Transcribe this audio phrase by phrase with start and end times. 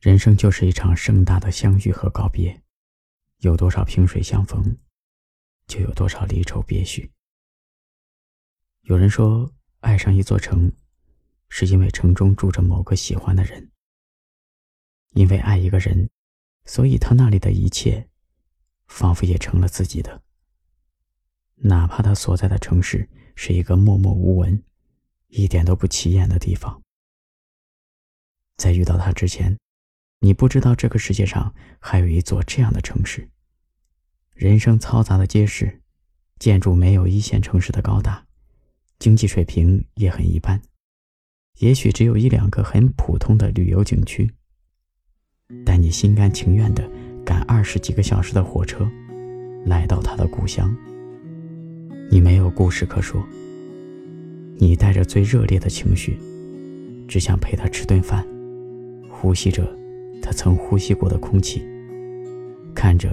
[0.00, 2.62] 人生就是一场盛大的相遇和告别，
[3.40, 4.78] 有多少萍水相逢，
[5.66, 7.12] 就有多少离愁别绪。
[8.80, 10.72] 有人说，爱上一座城，
[11.50, 13.70] 是因为城中住着某个喜欢的人。
[15.10, 16.08] 因为爱一个人，
[16.64, 18.08] 所以他那里的一切，
[18.86, 20.22] 仿佛也成了自己的。
[21.56, 23.06] 哪怕他所在的城市
[23.36, 24.64] 是一个默默无闻、
[25.26, 26.82] 一点都不起眼的地方，
[28.56, 29.58] 在遇到他之前。
[30.22, 33.28] 你不知道这个世界上还有一座这样的城市。
[34.34, 35.80] 人生嘈杂的街市，
[36.38, 38.26] 建筑没有一线城市的高大，
[38.98, 40.60] 经济水平也很一般，
[41.60, 44.30] 也许只有一两个很普通的旅游景区。
[45.64, 46.88] 但你心甘情愿地
[47.24, 48.86] 赶二十几个小时的火车，
[49.64, 50.74] 来到他的故乡。
[52.10, 53.26] 你没有故事可说，
[54.58, 56.18] 你带着最热烈的情绪，
[57.08, 58.26] 只想陪他吃顿饭，
[59.08, 59.79] 呼吸着。
[60.30, 61.60] 他曾呼吸过的空气，
[62.72, 63.08] 看着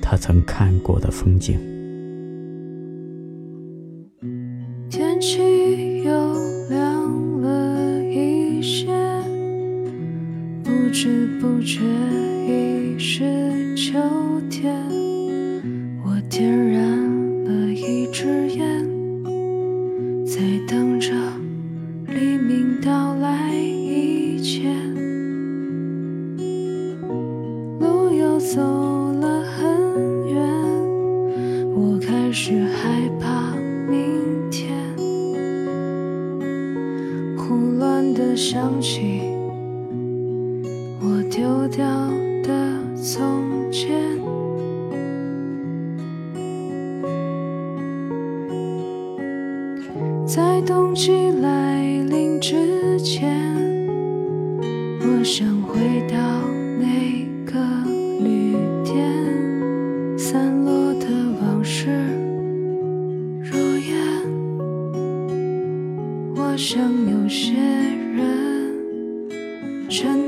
[0.00, 1.75] 他曾看过的风景。
[28.54, 30.40] 走了很远，
[31.74, 33.56] 我开始害怕
[33.88, 34.70] 明天。
[37.36, 39.22] 胡乱的想起
[41.00, 41.84] 我丢掉
[42.44, 43.90] 的从前，
[50.24, 52.75] 在冬季来临之
[69.96, 70.25] 沉。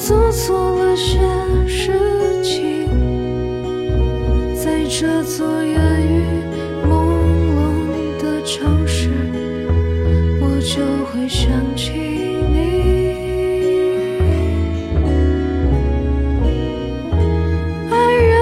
[0.00, 1.20] 做错了些
[1.68, 1.92] 事
[2.42, 2.88] 情，
[4.56, 6.24] 在这座烟雨
[6.88, 7.12] 朦
[7.52, 9.10] 胧的城市，
[10.40, 10.80] 我就
[11.12, 12.56] 会想起你。
[17.90, 18.40] 爱人，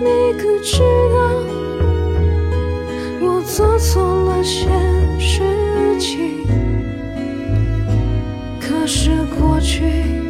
[0.00, 0.80] 你可知
[1.12, 1.20] 道，
[3.20, 4.70] 我做错了些
[5.20, 5.42] 事
[6.00, 6.46] 情，
[8.58, 10.21] 可是过去。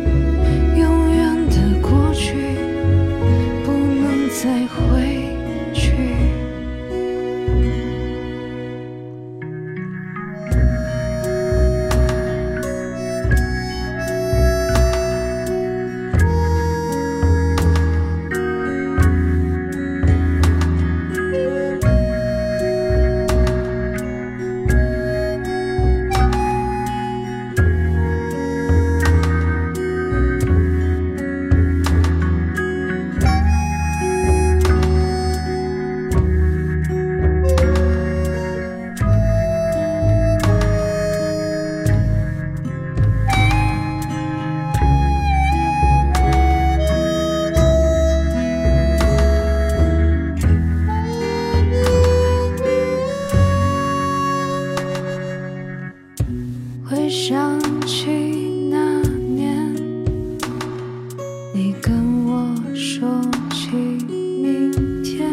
[62.32, 63.20] 我说
[63.50, 65.28] 起明天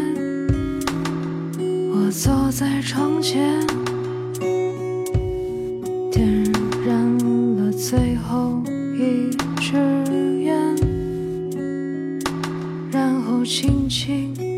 [1.94, 3.66] 我坐在窗前
[6.12, 6.44] 点
[6.86, 7.18] 燃
[7.56, 8.62] 了最后
[8.98, 9.78] 一支
[10.42, 10.76] 烟
[12.92, 14.49] 然后轻轻